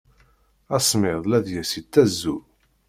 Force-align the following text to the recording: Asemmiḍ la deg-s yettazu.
Asemmiḍ 0.75 1.23
la 1.25 1.39
deg-s 1.45 1.71
yettazu. 1.77 2.37